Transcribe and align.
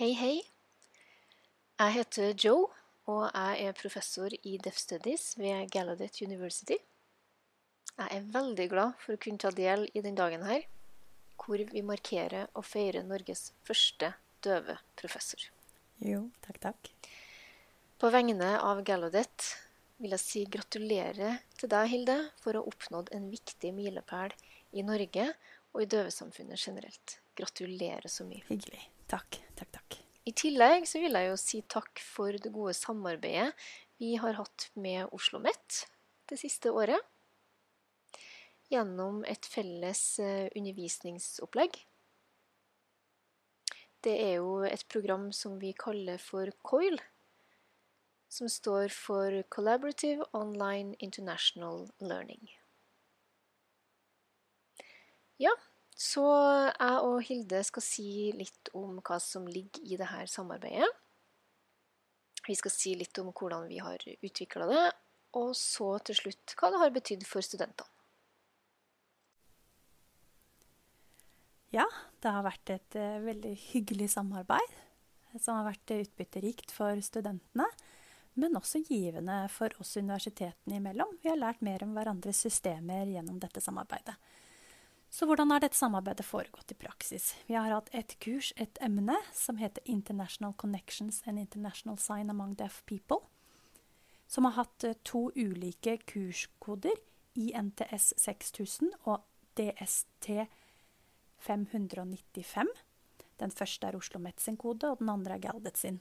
Hei, 0.00 0.14
hei. 0.16 0.36
Jeg 1.76 1.92
heter 1.92 2.30
Joe, 2.32 2.70
og 3.12 3.24
jeg 3.34 3.64
er 3.68 3.74
professor 3.76 4.32
i 4.32 4.54
Deaf 4.64 4.78
Studies 4.80 5.34
ved 5.36 5.66
Gallaudet 5.74 6.22
University. 6.24 6.78
Jeg 7.98 8.08
er 8.16 8.30
veldig 8.32 8.64
glad 8.72 8.94
for 9.02 9.12
å 9.12 9.20
kunne 9.20 9.42
ta 9.42 9.50
del 9.52 9.82
i 9.92 10.00
den 10.00 10.16
dagen 10.16 10.46
her, 10.48 10.62
hvor 11.36 11.60
vi 11.68 11.82
markerer 11.84 12.48
og 12.56 12.64
feirer 12.64 13.04
Norges 13.04 13.50
første 13.68 14.08
døve 14.40 14.78
professor. 14.96 15.44
Jo, 16.00 16.22
takk, 16.46 16.62
takk. 16.62 16.88
På 18.00 18.08
vegne 18.14 18.54
av 18.56 18.80
Gallaudet 18.88 19.50
vil 20.00 20.16
jeg 20.16 20.22
si 20.22 20.46
gratulerer 20.48 21.42
til 21.60 21.68
deg, 21.74 21.90
Hilde, 21.92 22.16
for 22.40 22.56
å 22.56 22.62
ha 22.64 22.72
oppnådd 22.72 23.12
en 23.18 23.28
viktig 23.34 23.74
milepæl 23.76 24.32
i 24.72 24.86
Norge 24.94 25.28
og 25.74 25.84
i 25.84 25.90
døvesamfunnet 25.92 26.56
generelt. 26.56 27.18
Gratulerer 27.36 28.08
så 28.08 28.24
mye. 28.24 28.46
Hyggelig. 28.48 28.88
Takk, 29.10 29.40
takk, 29.58 29.70
takk. 29.74 29.96
I 30.22 30.32
tillegg 30.38 30.84
så 30.86 31.00
vil 31.02 31.16
jeg 31.18 31.30
jo 31.32 31.38
si 31.40 31.60
takk 31.66 31.98
for 31.98 32.30
det 32.30 32.52
gode 32.54 32.76
samarbeidet 32.78 33.48
vi 33.98 34.12
har 34.22 34.36
hatt 34.38 34.68
med 34.78 35.08
Oslo 35.08 35.40
OsloMet 35.40 35.78
det 36.30 36.36
siste 36.38 36.70
året. 36.70 37.02
Gjennom 38.70 39.24
et 39.26 39.48
felles 39.50 40.02
eh, 40.22 40.46
undervisningsopplegg. 40.54 41.80
Det 44.06 44.14
er 44.14 44.36
jo 44.38 44.60
et 44.62 44.86
program 44.88 45.32
som 45.34 45.58
vi 45.58 45.72
kaller 45.74 46.22
for 46.22 46.52
COIL, 46.62 47.00
som 48.30 48.46
står 48.48 48.94
for 48.94 49.42
Collaborative 49.50 50.24
Online 50.32 50.94
International 51.02 51.88
Learning. 51.98 52.46
Ja, 55.42 55.56
så 56.00 56.24
jeg 56.70 57.04
og 57.04 57.18
Hilde 57.26 57.60
skal 57.66 57.84
si 57.84 58.30
litt 58.36 58.70
om 58.76 58.98
hva 59.04 59.18
som 59.20 59.48
ligger 59.48 59.84
i 59.84 59.98
dette 60.00 60.26
samarbeidet. 60.32 60.88
Vi 62.46 62.56
skal 62.56 62.72
si 62.72 62.94
litt 62.96 63.18
om 63.20 63.28
hvordan 63.36 63.68
vi 63.68 63.82
har 63.84 64.00
utvikla 64.00 64.68
det, 64.70 64.84
og 65.36 65.52
så 65.58 65.92
til 66.08 66.16
slutt 66.22 66.56
hva 66.56 66.72
det 66.72 66.80
har 66.82 66.94
betydd 66.94 67.26
for 67.28 67.44
studentene. 67.44 67.88
Ja, 71.70 71.84
det 72.18 72.32
har 72.34 72.42
vært 72.42 72.72
et 72.74 72.96
uh, 72.98 73.20
veldig 73.22 73.52
hyggelig 73.68 74.08
samarbeid 74.16 74.72
som 75.38 75.60
har 75.60 75.68
vært 75.68 75.92
utbytterikt 76.00 76.72
for 76.74 76.98
studentene 77.06 77.68
men 78.40 78.56
også 78.56 78.82
givende 78.86 79.42
for 79.52 79.74
oss 79.82 79.96
universitetene 79.96 80.78
imellom. 80.78 81.16
Vi 81.22 81.30
har 81.30 81.38
lært 81.38 81.62
mer 81.64 81.82
om 81.84 81.94
hverandres 81.96 82.42
systemer 82.46 83.08
gjennom 83.10 83.40
dette 83.42 83.62
samarbeidet. 83.62 84.14
Så 85.10 85.26
hvordan 85.26 85.50
har 85.50 85.62
dette 85.62 85.76
samarbeidet 85.76 86.22
foregått 86.22 86.70
i 86.70 86.78
praksis? 86.78 87.32
Vi 87.48 87.56
har 87.58 87.72
hatt 87.74 87.90
et 87.96 88.14
kurs, 88.22 88.52
et 88.56 88.78
emne, 88.82 89.16
som 89.34 89.58
heter 89.58 89.82
International 89.90 90.54
Connections 90.54 91.18
and 91.26 91.38
International 91.42 91.98
Sign 91.98 92.30
Among 92.30 92.54
Deaf 92.54 92.84
People. 92.86 93.18
Som 94.30 94.46
har 94.46 94.54
hatt 94.60 94.86
eh, 94.86 94.94
to 95.02 95.26
ulike 95.34 95.96
kurskoder, 96.06 96.94
INTS 97.34 98.12
6000 98.22 98.94
og 99.10 99.26
DST 99.58 100.30
595. 101.42 102.70
Den 103.42 103.50
første 103.50 103.90
er 103.90 103.98
Oslo 103.98 104.22
Met 104.22 104.40
sin 104.40 104.58
kode, 104.60 104.92
og 104.92 105.02
den 105.02 105.10
andre 105.10 105.40
er 105.40 105.44
Galdet 105.48 105.78
sin. 105.80 105.98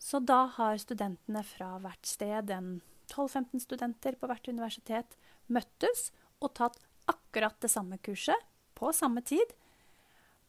Så 0.00 0.22
da 0.24 0.46
har 0.56 0.80
studentene 0.80 1.44
fra 1.44 1.74
hvert 1.84 2.08
sted, 2.08 2.48
en 2.48 2.80
12-15 3.12 3.64
studenter 3.68 4.16
på 4.16 4.28
hvert 4.30 4.48
universitet, 4.48 5.16
møttes 5.52 6.10
og 6.40 6.54
tatt 6.56 6.80
akkurat 7.10 7.60
det 7.60 7.70
samme 7.72 7.98
kurset 7.98 8.48
på 8.76 8.92
samme 8.92 9.22
tid, 9.24 9.54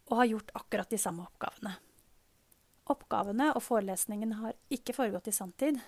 og 0.07 0.21
har 0.21 0.31
gjort 0.31 0.55
akkurat 0.55 0.89
de 0.89 0.99
samme 0.99 1.25
oppgavene. 1.27 1.75
Oppgavene 2.87 3.51
og 3.55 3.63
forelesningene 3.63 4.39
har 4.39 4.57
ikke 4.71 4.95
foregått 4.95 5.27
i 5.27 5.35
sanntid. 5.35 5.79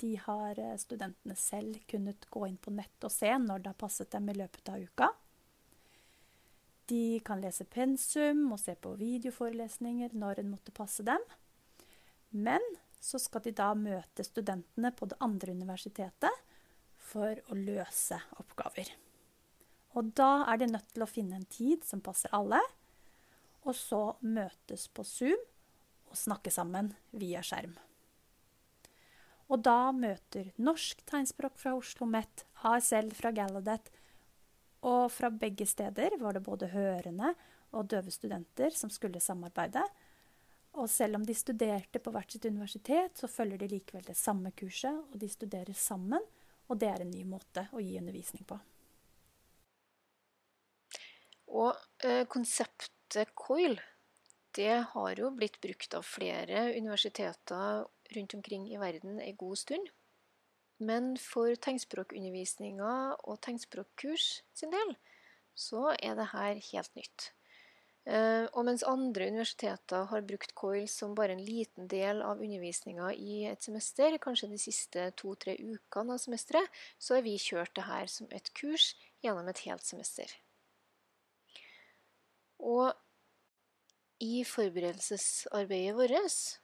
De 0.00 0.14
har 0.20 0.58
eh, 0.60 0.76
studentene 0.80 1.36
selv 1.38 1.78
kunnet 1.88 2.26
gå 2.30 2.46
inn 2.48 2.58
på 2.60 2.72
nett 2.74 3.06
og 3.06 3.12
se 3.12 3.30
når 3.40 3.62
det 3.62 3.72
har 3.72 3.80
passet 3.80 4.10
dem 4.12 4.28
i 4.28 4.36
løpet 4.36 4.68
av 4.68 4.82
uka. 4.82 5.08
De 6.92 7.20
kan 7.24 7.40
lese 7.40 7.64
pensum 7.64 8.50
og 8.52 8.60
se 8.60 8.74
på 8.76 8.92
videoforelesninger 9.00 10.12
når 10.12 10.42
en 10.42 10.50
måtte 10.52 10.74
passe 10.76 11.06
dem. 11.06 11.22
Men 12.36 12.60
så 13.00 13.20
skal 13.20 13.44
de 13.46 13.54
da 13.56 13.70
møte 13.78 14.26
studentene 14.26 14.92
på 14.92 15.08
det 15.08 15.20
andre 15.24 15.56
universitetet 15.56 16.44
for 17.00 17.40
å 17.48 17.56
løse 17.56 18.20
oppgaver. 18.40 18.92
Og 19.94 20.10
da 20.18 20.44
er 20.50 20.58
de 20.60 20.70
nødt 20.72 20.90
til 20.94 21.04
å 21.04 21.10
finne 21.10 21.38
en 21.38 21.50
tid 21.50 21.84
som 21.86 22.02
passer 22.02 22.32
alle, 22.34 22.60
og 23.64 23.74
så 23.78 24.02
møtes 24.20 24.88
på 24.92 25.04
Zoom 25.06 25.40
og 26.10 26.18
snakke 26.18 26.52
sammen 26.52 26.92
via 27.16 27.42
skjerm. 27.42 27.74
Og 29.52 29.60
da 29.62 29.92
møter 29.92 30.50
Norsk 30.56 31.02
tegnspråk 31.08 31.58
fra 31.60 31.74
Oslo 31.76 32.06
OsloMet, 32.06 32.46
ASL 32.64 33.12
fra 33.14 33.32
Gallaudet, 33.34 33.90
og 34.84 35.08
fra 35.12 35.30
begge 35.32 35.66
steder 35.68 36.18
var 36.20 36.36
det 36.36 36.44
både 36.44 36.68
hørende 36.72 37.32
og 37.74 37.88
døve 37.88 38.12
studenter 38.12 38.74
som 38.76 38.92
skulle 38.92 39.22
samarbeide. 39.22 39.82
Og 40.74 40.90
selv 40.90 41.16
om 41.20 41.24
de 41.24 41.36
studerte 41.36 42.02
på 42.02 42.12
hvert 42.12 42.34
sitt 42.34 42.44
universitet, 42.50 43.16
så 43.16 43.30
følger 43.30 43.62
de 43.62 43.70
likevel 43.76 44.04
det 44.04 44.18
samme 44.18 44.52
kurset, 44.58 45.06
og 45.12 45.16
de 45.20 45.30
studerer 45.30 45.72
sammen. 45.78 46.20
Og 46.68 46.80
det 46.80 46.90
er 46.90 47.04
en 47.04 47.12
ny 47.14 47.24
måte 47.28 47.68
å 47.72 47.80
gi 47.80 47.96
undervisning 48.00 48.44
på. 48.48 48.58
Og 51.54 51.74
eh, 52.06 52.24
konseptet 52.30 53.34
COIL 53.38 53.78
det 54.54 54.84
har 54.92 55.18
jo 55.18 55.32
blitt 55.34 55.58
brukt 55.62 55.94
av 55.98 56.06
flere 56.06 56.68
universiteter 56.76 57.84
rundt 58.14 58.34
omkring 58.36 58.68
i 58.70 58.78
verden 58.78 59.18
en 59.18 59.38
god 59.38 59.58
stund. 59.58 59.88
Men 60.78 61.14
for 61.18 61.54
tegnspråkundervisninga 61.66 62.92
og 63.22 63.40
tegnspråkkurs 63.42 64.28
sin 64.54 64.74
del, 64.74 64.94
så 65.54 65.92
er 65.94 66.18
det 66.18 66.30
her 66.34 66.60
helt 66.70 66.94
nytt. 66.98 67.32
Eh, 68.04 68.44
og 68.52 68.66
mens 68.68 68.84
andre 68.84 69.30
universiteter 69.32 70.04
har 70.10 70.26
brukt 70.28 70.52
COIL 70.58 70.88
som 70.92 71.14
bare 71.16 71.32
en 71.32 71.44
liten 71.44 71.88
del 71.88 72.20
av 72.22 72.42
undervisninga 72.42 73.14
i 73.16 73.44
et 73.48 73.64
semester, 73.64 74.18
kanskje 74.20 74.50
de 74.50 74.60
siste 74.60 75.06
to-tre 75.16 75.56
ukene 75.56 76.18
av 76.18 76.20
semesteret, 76.20 76.82
så 76.98 77.16
har 77.16 77.24
vi 77.24 77.38
kjørt 77.40 77.74
det 77.78 77.88
her 77.88 78.10
som 78.10 78.28
et 78.30 78.52
kurs 78.58 78.92
gjennom 79.24 79.48
et 79.48 79.64
helt 79.64 79.86
semester. 79.86 80.28
Og 82.64 82.92
i 84.24 84.44
forberedelsesarbeidet 84.48 85.96
vårt 85.98 86.60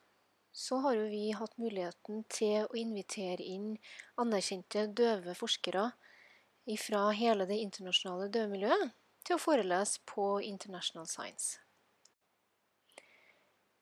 så 0.53 0.81
har 0.83 0.97
jo 0.97 1.09
vi 1.11 1.31
hatt 1.37 1.59
muligheten 1.61 2.25
til 2.33 2.67
å 2.67 2.79
invitere 2.79 3.45
inn 3.45 3.77
anerkjente 4.19 4.89
døve 4.99 5.37
forskere 5.39 5.91
fra 6.81 7.09
hele 7.17 7.47
det 7.51 7.59
internasjonale 7.63 8.29
døvemiljøet 8.35 8.91
til 9.27 9.37
å 9.37 9.43
forelese 9.43 10.01
på 10.09 10.41
International 10.47 11.07
Science. 11.09 11.59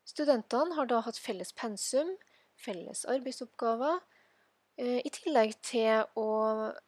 Studentene 0.08 0.76
har 0.76 0.88
da 0.88 1.02
hatt 1.04 1.20
felles 1.20 1.52
pensum, 1.52 2.14
felles 2.56 3.04
arbeidsoppgaver, 3.08 4.00
eh, 4.78 5.00
i 5.04 5.10
tillegg 5.12 5.54
til 5.62 6.06
å 6.16 6.28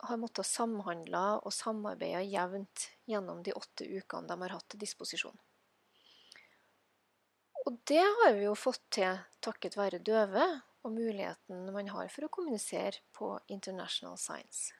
ha 0.09 0.17
måttet 0.17 0.49
samhandle 0.49 1.41
og 1.45 1.53
samarbeide 1.53 2.25
jevnt 2.33 2.89
gjennom 3.11 3.43
de 3.47 3.55
åtte 3.59 3.87
ukene 3.87 4.31
de 4.31 4.41
har 4.45 4.57
hatt 4.57 4.69
til 4.73 4.83
disposisjon. 4.83 5.39
Og 7.67 7.77
det 7.91 8.03
har 8.03 8.35
vi 8.35 8.47
jo 8.47 8.57
fått 8.57 8.83
til 8.97 9.21
takket 9.45 9.77
være 9.77 10.01
døve 10.05 10.47
og 10.81 10.93
muligheten 10.95 11.69
man 11.75 11.91
har 11.93 12.09
for 12.13 12.27
å 12.27 12.33
kommunisere 12.33 13.03
på 13.17 13.35
International 13.53 14.17
Science. 14.19 14.71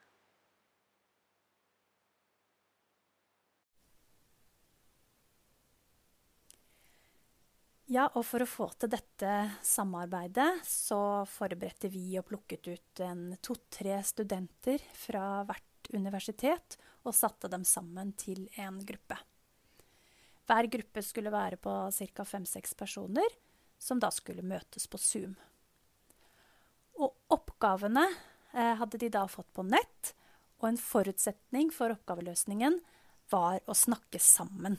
Ja, 7.91 8.05
og 8.15 8.23
for 8.23 8.39
å 8.39 8.47
få 8.47 8.69
til 8.79 8.93
dette 8.93 9.31
samarbeidet, 9.67 10.61
så 10.63 11.25
forberedte 11.27 11.89
vi 11.91 12.15
og 12.21 12.29
plukket 12.29 12.69
ut 12.71 13.01
to-tre 13.43 13.97
studenter 14.07 14.79
fra 14.95 15.41
hvert 15.49 15.70
universitet 15.93 16.77
og 17.03 17.15
satte 17.15 17.49
dem 17.51 17.65
sammen 17.67 18.13
til 18.19 18.47
en 18.61 18.79
gruppe. 18.85 19.17
Hver 20.49 20.67
gruppe 20.71 21.03
skulle 21.05 21.31
være 21.31 21.57
på 21.61 21.73
ca. 21.91 22.25
fem-seks 22.25 22.73
personer, 22.75 23.37
som 23.79 23.99
da 23.99 24.11
skulle 24.11 24.45
møtes 24.45 24.87
på 24.87 24.99
Zoom. 25.01 25.35
Og 26.99 27.15
oppgavene 27.33 28.03
eh, 28.53 28.75
hadde 28.77 28.99
de 29.01 29.09
da 29.13 29.25
fått 29.31 29.49
på 29.55 29.65
nett, 29.65 30.13
og 30.61 30.69
en 30.69 30.81
forutsetning 30.81 31.71
for 31.73 31.93
oppgaveløsningen 31.95 32.81
var 33.31 33.61
å 33.65 33.73
snakke 33.77 34.19
sammen. 34.21 34.77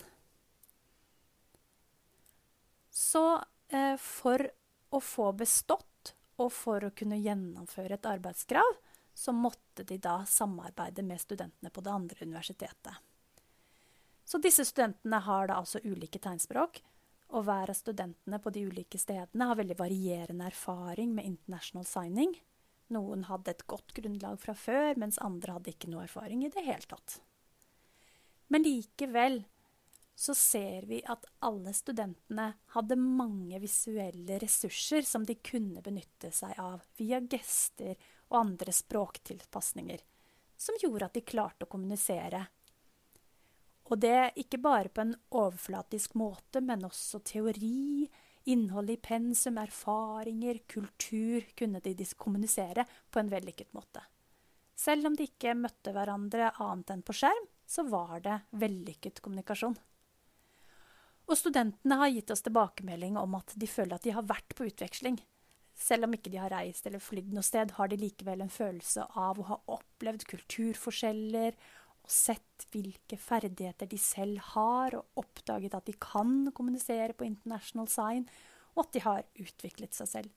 Så 2.92 3.24
eh, 3.72 3.96
for 3.98 4.44
å 4.92 5.00
få 5.00 5.32
bestått 5.32 6.12
og 6.42 6.52
for 6.52 6.84
å 6.84 6.92
kunne 6.94 7.20
gjennomføre 7.22 7.96
et 7.96 8.08
arbeidskrav, 8.08 8.76
så 9.14 9.32
måtte 9.32 9.61
de 9.80 9.98
da 9.98 10.20
samarbeide 10.28 11.02
med 11.02 11.20
studentene 11.20 11.70
på 11.70 11.80
det 11.80 11.90
andre 11.90 12.26
universitetet. 12.26 12.94
Så 14.24 14.38
disse 14.38 14.64
studentene 14.64 15.18
har 15.24 15.48
da 15.48 15.58
altså 15.60 15.80
ulike 15.84 16.20
tegnspråk, 16.22 16.82
Og 17.32 17.46
hver 17.46 17.70
av 17.72 17.76
studentene 17.78 18.36
på 18.44 18.50
de 18.52 18.66
ulike 18.68 18.98
stedene 19.00 19.46
har 19.48 19.56
veldig 19.56 19.78
varierende 19.78 20.50
erfaring 20.50 21.14
med 21.16 21.24
international 21.24 21.86
signing. 21.88 22.34
Noen 22.92 23.24
hadde 23.24 23.54
et 23.54 23.64
godt 23.66 23.94
grunnlag 23.96 24.36
fra 24.42 24.52
før, 24.52 24.98
mens 25.00 25.16
andre 25.24 25.54
hadde 25.56 25.72
ikke 25.72 25.88
noe 25.88 26.04
erfaring 26.04 26.44
i 26.44 26.50
det 26.52 26.60
hele 26.66 26.84
tatt. 26.90 27.22
Men 28.52 28.66
likevel 28.66 29.40
så 30.14 30.34
ser 30.36 30.84
vi 30.90 31.00
at 31.08 31.24
alle 31.40 31.72
studentene 31.72 32.50
hadde 32.74 33.00
mange 33.00 33.58
visuelle 33.62 34.36
ressurser 34.42 35.06
som 35.08 35.24
de 35.24 35.38
kunne 35.40 35.80
benytte 35.80 36.28
seg 36.36 36.52
av 36.60 36.84
via 37.00 37.22
gester 37.32 37.96
og 38.32 38.40
andre 38.40 38.74
språktilpasninger, 38.74 40.02
som 40.56 40.80
gjorde 40.80 41.08
at 41.08 41.16
de 41.18 41.24
klarte 41.26 41.68
å 41.68 41.70
kommunisere. 41.70 42.42
Og 43.92 44.00
det 44.00 44.32
ikke 44.40 44.60
bare 44.62 44.88
på 44.88 45.04
en 45.04 45.14
overflatisk 45.36 46.16
måte, 46.16 46.62
men 46.64 46.86
også 46.88 47.20
teori, 47.28 48.08
Innholdet 48.44 48.98
i 48.98 49.00
pensum, 49.00 49.58
erfaringer, 49.58 50.58
kultur 50.66 51.44
kunne 51.54 51.80
de 51.80 51.94
kommunisere 52.18 52.84
på 53.10 53.20
en 53.20 53.30
vellykket 53.30 53.70
måte. 53.72 54.02
Selv 54.74 55.06
om 55.06 55.14
de 55.14 55.28
ikke 55.28 55.54
møtte 55.54 55.92
hverandre 55.94 56.50
annet 56.58 56.90
enn 56.90 57.04
på 57.06 57.14
skjerm, 57.14 57.44
så 57.66 57.84
var 57.86 58.18
det 58.24 58.40
vellykket 58.58 59.20
kommunikasjon. 59.22 59.76
Og 61.30 61.38
studentene 61.38 62.00
har 62.00 62.10
gitt 62.10 62.32
oss 62.34 62.42
tilbakemelding 62.42 63.14
om 63.20 63.38
at 63.38 63.54
de 63.54 63.68
føler 63.70 63.94
at 63.94 64.02
de 64.08 64.16
har 64.16 64.26
vært 64.26 64.56
på 64.58 64.66
utveksling. 64.66 65.20
Selv 65.82 66.06
om 66.06 66.14
ikke 66.14 66.30
de 66.30 66.38
har 66.38 66.52
reist 66.52 66.86
eller 66.86 67.02
flydd 67.02 67.32
noe 67.34 67.42
sted, 67.46 67.72
har 67.74 67.90
de 67.90 67.98
likevel 67.98 68.44
en 68.44 68.52
følelse 68.52 69.06
av 69.18 69.40
å 69.40 69.48
ha 69.48 69.58
opplevd 69.74 70.26
kulturforskjeller 70.30 71.56
og 72.02 72.10
sett 72.10 72.66
hvilke 72.74 73.18
ferdigheter 73.18 73.90
de 73.90 73.98
selv 73.98 74.42
har, 74.52 74.94
og 74.98 75.22
oppdaget 75.22 75.74
at 75.78 75.86
de 75.88 75.94
kan 76.02 76.52
kommunisere 76.54 77.14
på 77.18 77.26
international 77.26 77.90
sign, 77.90 78.26
og 78.74 78.86
at 78.86 78.94
de 78.94 79.02
har 79.04 79.26
utviklet 79.42 79.94
seg 79.94 80.10
selv. 80.10 80.30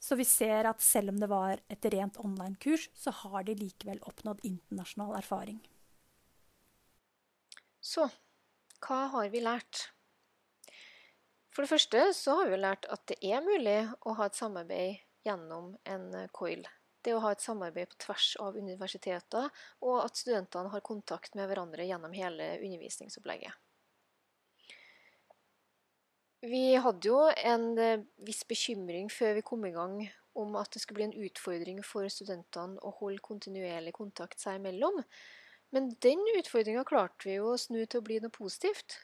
Så 0.00 0.16
vi 0.16 0.24
ser 0.24 0.64
at 0.68 0.80
selv 0.80 1.12
om 1.12 1.18
det 1.20 1.28
var 1.28 1.60
et 1.68 1.86
rent 1.92 2.16
online-kurs, 2.20 2.88
så 2.96 3.12
har 3.20 3.44
de 3.44 3.56
likevel 3.58 4.00
oppnådd 4.08 4.40
internasjonal 4.48 5.18
erfaring. 5.18 5.60
Så 7.80 8.08
hva 8.80 9.02
har 9.12 9.28
vi 9.32 9.44
lært? 9.44 9.90
For 11.50 11.66
det 11.66 11.72
første 11.72 12.02
så 12.14 12.40
har 12.40 12.50
vi 12.50 12.60
lært 12.60 12.86
at 12.92 13.06
det 13.10 13.18
er 13.26 13.42
mulig 13.44 13.78
å 14.06 14.14
ha 14.18 14.28
et 14.30 14.38
samarbeid 14.38 15.00
gjennom 15.26 15.74
en 15.90 16.12
coil 16.32 16.62
det 17.04 17.14
å 17.16 17.22
ha 17.24 17.32
et 17.32 17.42
samarbeid 17.42 17.90
på 17.90 17.98
tvers 18.04 18.34
av 18.42 18.58
universiteter, 18.58 19.48
og 19.84 19.98
at 20.02 20.20
studentene 20.20 20.72
har 20.72 20.84
kontakt 20.84 21.36
med 21.38 21.48
hverandre 21.50 21.86
gjennom 21.88 22.14
hele 22.16 22.52
undervisningsopplegget. 22.60 23.56
Vi 26.40 26.64
hadde 26.80 27.04
jo 27.04 27.18
en 27.28 27.66
eh, 27.78 28.06
viss 28.24 28.46
bekymring 28.48 29.10
før 29.12 29.34
vi 29.36 29.44
kom 29.44 29.66
i 29.68 29.74
gang 29.74 29.98
om 30.40 30.54
at 30.56 30.70
det 30.72 30.80
skulle 30.80 31.02
bli 31.02 31.08
en 31.10 31.26
utfordring 31.26 31.82
for 31.84 32.08
studentene 32.08 32.80
å 32.80 32.94
holde 32.96 33.20
kontinuerlig 33.24 33.92
kontakt 33.92 34.40
seg 34.40 34.56
imellom. 34.56 35.02
Men 35.76 35.90
den 36.00 36.22
utfordringa 36.38 36.86
klarte 36.88 37.28
vi 37.28 37.36
jo 37.36 37.52
å 37.52 37.60
snu 37.60 37.82
til 37.82 38.00
å 38.00 38.06
bli 38.06 38.16
noe 38.24 38.32
positivt. 38.32 38.96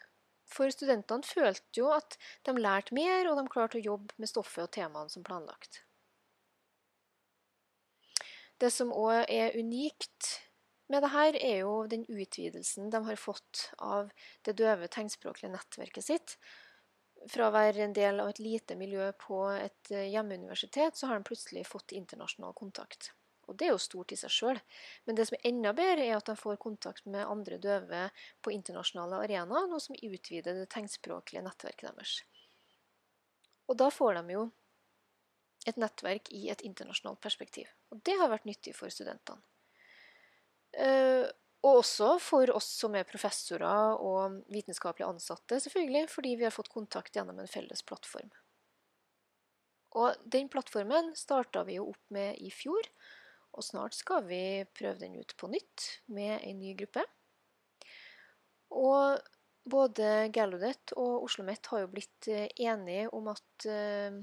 For 0.46 0.70
studentene 0.70 1.26
følte 1.26 1.80
jo 1.80 1.90
at 1.94 2.16
de 2.46 2.54
lærte 2.58 2.94
mer, 2.94 3.26
og 3.28 3.40
de 3.40 3.48
klarte 3.50 3.80
å 3.80 3.86
jobbe 3.86 4.14
med 4.22 4.30
stoffet 4.30 4.64
og 4.64 4.72
temaene 4.76 5.12
som 5.12 5.26
planlagt. 5.26 5.82
Det 8.62 8.70
som 8.72 8.92
òg 8.94 9.26
er 9.28 9.56
unikt 9.58 10.30
med 10.88 11.02
det 11.02 11.10
her, 11.12 11.36
er 11.42 11.58
jo 11.64 11.74
den 11.90 12.06
utvidelsen 12.08 12.92
de 12.94 13.02
har 13.08 13.18
fått 13.20 13.66
av 13.82 14.12
det 14.46 14.54
døve 14.60 14.88
tegnspråklige 14.88 15.52
nettverket 15.52 16.06
sitt. 16.06 16.36
Fra 17.32 17.48
å 17.48 17.54
være 17.54 17.82
en 17.84 17.96
del 17.96 18.22
av 18.22 18.30
et 18.30 18.40
lite 18.40 18.76
miljø 18.78 19.10
på 19.18 19.42
et 19.50 19.90
eh, 19.90 20.06
hjemmeuniversitet, 20.12 20.96
så 20.96 21.10
har 21.10 21.18
de 21.18 21.26
plutselig 21.26 21.66
fått 21.66 21.96
internasjonal 21.96 22.54
kontakt. 22.54 23.10
Og 23.46 23.56
det 23.58 23.68
er 23.68 23.74
jo 23.74 23.82
stort 23.82 24.12
i 24.12 24.18
seg 24.18 24.32
sjøl. 24.32 24.60
Men 25.06 25.18
det 25.18 25.28
som 25.28 25.36
er 25.38 25.48
enda 25.50 25.72
bedre, 25.76 26.04
er 26.04 26.18
at 26.18 26.28
de 26.28 26.34
får 26.38 26.58
kontakt 26.62 27.06
med 27.06 27.26
andre 27.26 27.58
døve 27.62 28.02
på 28.42 28.52
internasjonale 28.54 29.22
arenaer, 29.22 29.68
noe 29.70 29.82
som 29.82 29.98
utvider 29.98 30.58
det 30.58 30.68
tegnspråklige 30.74 31.44
nettverket 31.46 31.90
deres. 31.92 32.18
Og 33.70 33.78
da 33.78 33.90
får 33.90 34.20
de 34.20 34.36
jo 34.36 34.46
et 35.66 35.78
nettverk 35.80 36.30
i 36.34 36.46
et 36.52 36.62
internasjonalt 36.66 37.20
perspektiv. 37.22 37.70
Og 37.90 38.02
det 38.06 38.14
har 38.20 38.30
vært 38.30 38.46
nyttig 38.46 38.74
for 38.78 38.92
studentene. 38.92 39.42
Eh, 40.76 41.26
og 41.66 41.80
også 41.80 42.16
for 42.22 42.50
oss 42.54 42.68
som 42.78 42.94
er 42.94 43.06
professorer 43.08 43.96
og 43.98 44.42
vitenskapelig 44.52 45.06
ansatte, 45.06 45.58
selvfølgelig, 45.62 46.04
fordi 46.12 46.34
vi 46.38 46.46
har 46.46 46.54
fått 46.54 46.70
kontakt 46.70 47.16
gjennom 47.16 47.40
en 47.42 47.50
felles 47.50 47.82
plattform. 47.86 48.30
Og 49.96 50.18
den 50.28 50.50
plattformen 50.52 51.14
starta 51.16 51.64
vi 51.66 51.78
jo 51.78 51.88
opp 51.94 52.12
med 52.12 52.36
i 52.44 52.52
fjor, 52.54 52.86
og 53.56 53.64
snart 53.64 53.96
skal 53.96 54.26
vi 54.28 54.40
prøve 54.76 55.00
den 55.00 55.16
ut 55.18 55.32
på 55.38 55.48
nytt 55.50 55.86
med 56.12 56.38
en 56.44 56.60
ny 56.60 56.74
gruppe. 56.78 57.02
Og 58.76 59.18
både 59.66 60.28
Gallaudet 60.34 60.92
og 60.94 61.24
Oslo 61.24 61.42
OsloMet 61.42 61.72
har 61.72 61.82
jo 61.82 61.90
blitt 61.90 62.28
eh, 62.30 62.46
enige 62.68 63.08
om 63.14 63.32
at 63.32 63.66
uh, 63.66 64.18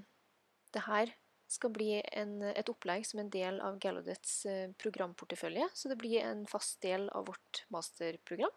det 0.73 0.83
her 0.87 1.11
skal 1.53 1.73
bli 1.73 1.97
en, 2.17 2.39
et 2.53 2.69
opplegg 2.71 3.05
som 3.05 3.21
en 3.21 3.31
del 3.33 3.59
av 3.61 3.77
Gallaudets 3.81 4.45
eh, 4.49 4.71
programportefølje. 4.81 5.67
Så 5.73 5.91
det 5.91 5.99
blir 6.01 6.23
en 6.23 6.47
fast 6.49 6.79
del 6.85 7.09
av 7.13 7.27
vårt 7.29 7.65
masterprogram, 7.73 8.55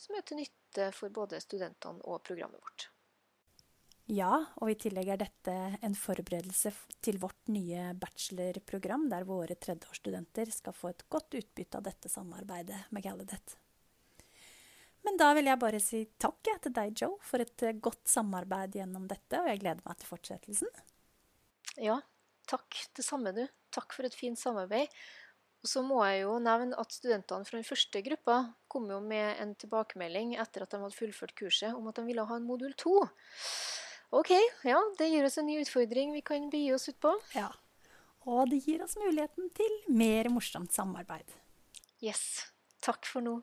som 0.00 0.16
er 0.16 0.24
til 0.24 0.40
nytte 0.40 0.88
for 0.96 1.12
både 1.12 1.42
studentene 1.42 2.00
og 2.08 2.22
programmet 2.24 2.62
vårt. 2.62 2.88
Ja, 4.10 4.32
og 4.58 4.72
i 4.72 4.76
tillegg 4.80 5.12
er 5.12 5.20
dette 5.20 5.54
en 5.86 5.94
forberedelse 5.94 6.72
til 7.04 7.20
vårt 7.22 7.50
nye 7.52 7.92
bachelorprogram, 8.00 9.06
der 9.12 9.26
våre 9.28 9.54
tredjeårsstudenter 9.54 10.50
skal 10.50 10.74
få 10.74 10.90
et 10.90 11.04
godt 11.12 11.36
utbytte 11.38 11.78
av 11.78 11.86
dette 11.86 12.10
samarbeidet 12.10 12.88
med 12.90 13.06
Gallaudet. 13.06 13.56
Men 15.06 15.16
da 15.20 15.30
vil 15.36 15.46
jeg 15.46 15.62
bare 15.62 15.80
si 15.80 16.02
takk 16.20 16.50
til 16.64 16.74
deg, 16.74 16.96
Joe, 16.98 17.20
for 17.24 17.40
et 17.40 17.62
eh, 17.64 17.78
godt 17.78 18.02
samarbeid 18.10 18.74
gjennom 18.76 19.06
dette, 19.08 19.38
og 19.38 19.48
jeg 19.48 19.62
gleder 19.62 19.86
meg 19.86 20.00
til 20.00 20.10
fortsettelsen. 20.10 20.80
Ja, 21.80 22.00
Takk, 22.50 22.74
det 22.98 23.04
samme 23.06 23.30
du. 23.34 23.44
Takk 23.70 23.94
for 23.94 24.06
et 24.06 24.16
fint 24.16 24.38
samarbeid. 24.38 24.90
Og 25.60 25.68
så 25.68 25.82
må 25.84 26.00
jeg 26.08 26.24
jo 26.24 26.38
nevne 26.42 26.78
at 26.80 26.94
studentene 26.94 27.46
fra 27.46 27.58
den 27.58 27.68
første 27.68 28.00
gruppa 28.02 28.38
kom 28.72 28.88
jo 28.90 28.98
med 29.04 29.42
en 29.42 29.52
tilbakemelding 29.60 30.32
etter 30.40 30.64
at 30.64 30.72
de 30.72 30.80
hadde 30.80 30.96
fullført 30.96 31.36
kurset, 31.36 31.76
om 31.76 31.90
at 31.90 32.00
de 32.00 32.06
ville 32.08 32.24
ha 32.26 32.38
en 32.38 32.48
modul 32.48 32.72
2. 32.80 32.94
Ok, 34.10 34.30
ja, 34.66 34.78
det 34.98 35.06
gir 35.06 35.26
oss 35.26 35.38
en 35.38 35.46
ny 35.46 35.60
utfordring 35.62 36.12
vi 36.16 36.22
kan 36.26 36.48
begi 36.50 36.72
oss 36.74 36.88
ut 36.90 36.98
på. 37.02 37.12
Ja, 37.36 37.52
og 38.26 38.50
det 38.50 38.58
gir 38.66 38.82
oss 38.82 38.98
muligheten 38.98 39.50
til 39.54 39.76
mer 39.94 40.28
morsomt 40.34 40.74
samarbeid. 40.74 41.30
Yes. 42.02 42.50
Takk 42.82 43.06
for 43.06 43.22
nå. 43.24 43.36